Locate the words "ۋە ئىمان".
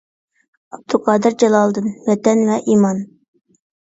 2.47-3.03